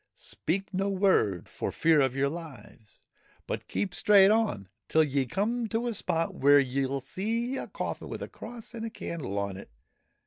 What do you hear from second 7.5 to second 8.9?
a coffin with a cross and a